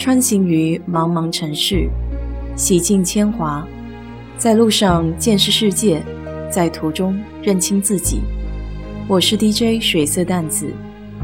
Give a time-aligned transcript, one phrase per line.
[0.00, 1.86] 穿行于茫茫城市，
[2.56, 3.68] 洗尽铅华，
[4.38, 6.02] 在路上见识世界，
[6.50, 8.22] 在途中认清自己。
[9.06, 10.72] 我是 DJ 水色淡子，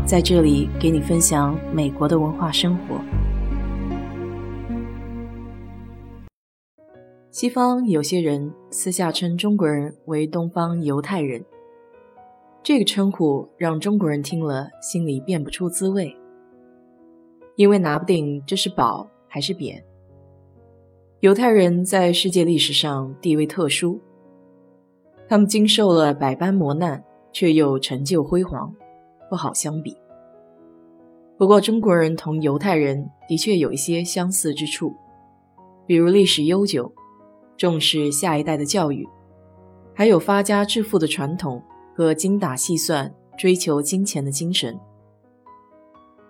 [0.05, 3.01] 在这里给你分享美国的文化生活。
[7.31, 11.43] 西方有些人私下称中国人为“东方犹太人”，
[12.63, 16.15] 这个称呼让中国人听了心里辨不出滋味，
[17.57, 19.85] 因为拿不定这是褒还是贬。
[21.21, 24.01] 犹太人在世界历史上地位特殊，
[25.29, 27.03] 他们经受了百般磨难，
[27.33, 28.73] 却又成就辉煌，
[29.29, 29.97] 不好相比。
[31.39, 34.95] 不过，中国人同犹太人的确有一些相似之处，
[35.87, 36.93] 比如历史悠久。
[37.59, 39.09] 重视下一代的教育，
[39.95, 41.63] 还有发家致富的传统
[41.97, 44.79] 和精打细算、追求金钱的精神。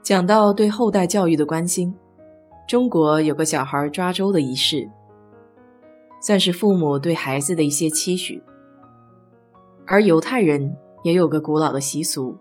[0.06, 1.92] 讲到对后代教育的关心，
[2.68, 4.88] 中国有个小孩抓周的仪式，
[6.20, 8.40] 算是父母对孩子的一些期许。
[9.84, 12.38] 而犹太人也有个古老的习俗，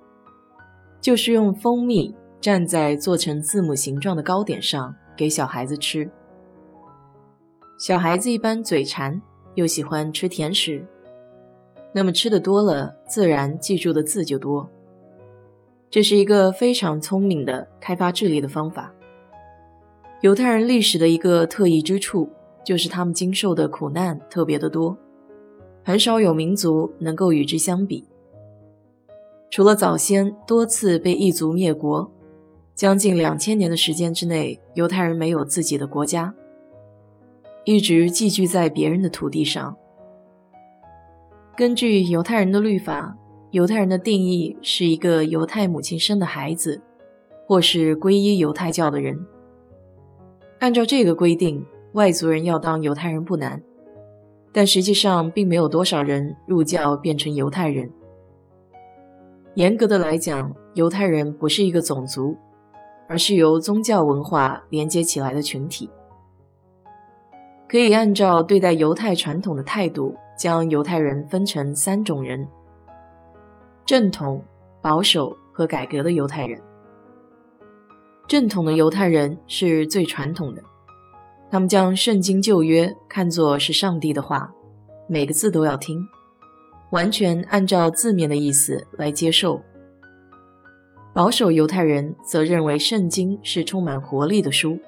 [1.01, 6.07] 就是用蜂蜜蘸在做成字母形状的糕点上给小孩子吃。
[7.79, 9.19] 小孩子一般嘴馋，
[9.55, 10.85] 又喜欢吃甜食，
[11.91, 14.69] 那么吃的多了，自然记住的字就多。
[15.95, 18.93] 这是一个非常聪明的开发智力的方法。
[20.19, 22.29] 犹太人历史的一个特异之处，
[22.65, 24.97] 就是他们经受的苦难特别的多，
[25.85, 28.05] 很少有民族能够与之相比。
[29.49, 32.11] 除了早先多次被异族灭国，
[32.75, 36.35] 将近两千年的时间之内，犹太人没有自己的国家。
[37.63, 39.77] 一直寄居在别人的土地上。
[41.55, 43.17] 根据犹太人的律法，
[43.55, 46.81] 犹太人的定义是一个犹太母亲生的孩子，
[47.47, 49.17] 或是皈依犹太教的人。
[50.59, 53.63] 按照这个规定，外族人要当犹太人不难，
[54.51, 57.89] 但实际上并没有多少人入教变成犹太人。
[59.53, 62.35] 严格的来讲，犹太人不是一个种族，
[63.07, 65.89] 而是由宗教文化连接起来的群体。
[67.69, 72.45] 可以按照对待犹太传统的态度，将犹太人分成三种人：
[73.85, 74.43] 正统、
[74.81, 76.59] 保守和改革的犹太人。
[78.27, 80.63] 正统的犹太人是最传统的，
[81.51, 84.51] 他们将圣经旧约看作是上帝的话，
[85.07, 86.03] 每个字都要听，
[86.91, 89.61] 完全按照字面的意思来接受。
[91.13, 94.79] 保守犹太人则认为圣经是充满活力的书。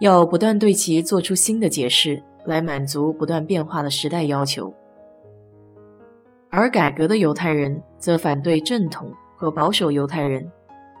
[0.00, 4.74] 要不断对其做出新的解释，来满足不断变化的时代要求。
[6.58, 10.50] 而改革的犹太人则反对正统和保守犹太人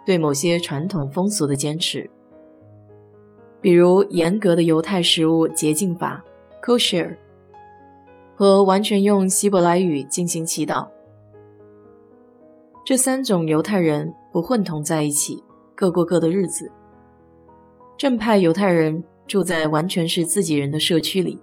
[0.04, 2.10] 对某些传统风俗的坚持，
[3.62, 6.22] 比如严格的犹太食物洁净法
[6.62, 7.16] （kosher）
[8.34, 10.86] 和完全用希伯来语进行祈祷。
[12.84, 15.42] 这三种犹太人不混同在一起，
[15.74, 16.70] 各过各的日子。
[17.96, 21.40] 正派犹太人住在完全是自己人的社区里，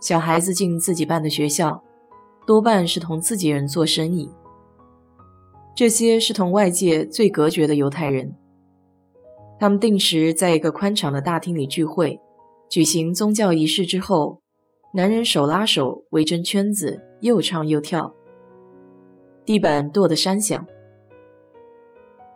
[0.00, 1.80] 小孩子进自己办的学校，
[2.46, 4.30] 多半是同自己人做生意。
[5.74, 8.34] 这些是同外界最隔绝的犹太人。
[9.58, 12.20] 他们定时在一个宽敞的大厅里聚会，
[12.70, 14.40] 举行宗教仪式之后，
[14.94, 18.14] 男人手拉手围成圈子，又唱又跳，
[19.44, 20.66] 地板跺得山响，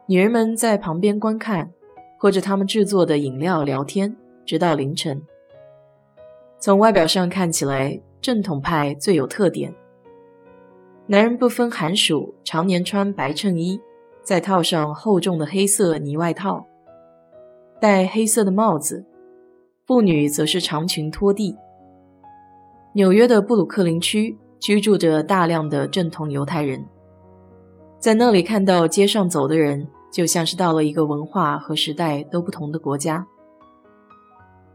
[0.06, 1.70] 女人们在旁边观看。
[2.22, 5.22] 喝着他们制作的饮料，聊天，直到凌晨。
[6.58, 9.74] 从外表上看起来，正统派最有特点。
[11.10, 13.80] 男人不分寒暑，常年穿白衬衣，
[14.22, 16.64] 再套上厚重的黑色呢外套，
[17.80, 19.04] 戴黑色的帽子。
[19.88, 21.56] 妇女则是长裙拖地。
[22.92, 26.86] 纽约的布鲁克林区居住着大量的正统犹太人，
[27.98, 29.88] 在那里看到街上走的人。
[30.12, 33.24] 就像是到了一个文化和时代都不同的国家。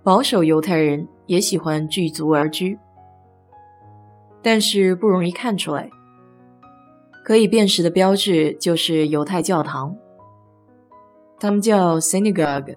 [0.02, 2.80] 保守犹太人也喜欢聚族而居，
[4.42, 5.90] 但是不容易看出来。
[7.25, 9.98] 可以辨识的标志就是犹太教堂，
[11.39, 12.75] 他们叫 synagogue。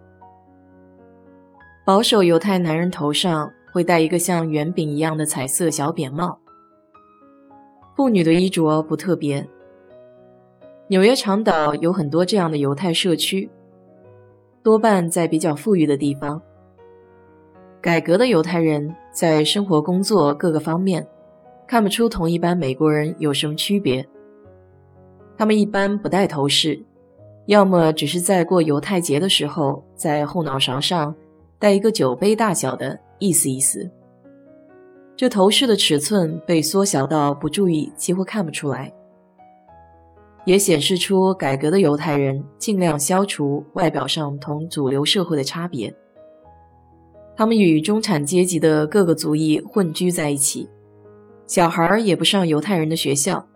[1.85, 6.39] 保守犹太男人头上会戴一个像圆饼一样的彩色小扁帽，
[7.95, 9.47] 妇女的衣着不特别。
[10.87, 13.51] 纽约长岛有很多这样的犹太社区，
[14.63, 16.41] 多半在比较富裕的地方。
[17.83, 21.07] 改革的犹太人在生活、工作各个方面
[21.67, 24.09] 看不出同一般美国人有什么区别。
[25.39, 26.83] 他们一般不戴头饰，
[27.47, 31.15] 要么只是在过犹太节的时候，在后脑勺上
[31.61, 33.89] 戴一个酒杯大小的意思意思。
[35.17, 38.93] 这头饰的尺寸被缩小到不注意几乎看不出来，
[40.45, 45.95] 也显示出改革的犹太人尽量消除外表上同主流社会的差别。
[47.37, 50.69] 他们与中产阶级的各个族裔混居在一起，
[51.47, 53.47] 小孩儿也不上犹太人的学校。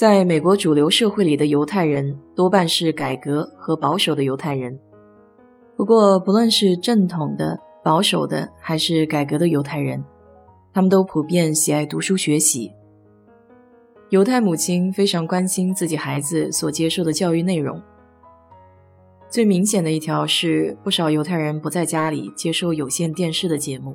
[0.00, 4.80] 在美国主流社会里的犹太人多半是改革和保守的犹太人。
[5.76, 10.02] 不过，不论是正统的、保守的，还是改革的犹太人，
[10.72, 12.72] 他们都普遍喜爱读书学习。
[14.08, 17.78] 犹太母亲非常关心自己孩子所接受的教育内容。
[19.28, 23.94] 最明显的一条是，不少犹太人不在家里接受有线电视的节目，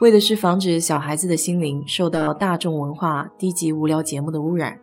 [0.00, 4.78] 为的是防止小孩子的心灵受到大众文化低级无聊节目的污染。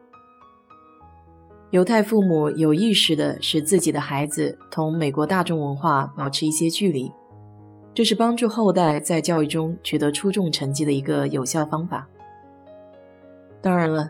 [1.72, 7.12] 犹太父母有意识地使自己的孩子同美国大众文化保持一些距离，
[7.94, 12.08] 这是帮助后代在教育中取得出众成绩的一个有效方法。
[13.62, 14.10] 当然了，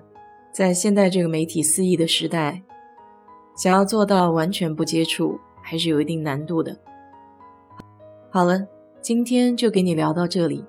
[0.51, 2.63] 在现代这个媒体肆意的时代。
[3.53, 6.75] 想要做到完全不接触，还是有一定难度的。
[8.31, 8.65] 好了，
[9.01, 10.63] 今天就给你聊到这里，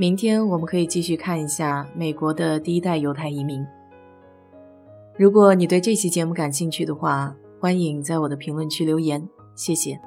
[0.00, 3.66] 明天我们可以继续看一下美国的第一代犹太移民。
[5.18, 9.98] 如果你对这期节目感兴趣的话，欢迎在我的评论区留言，谢谢。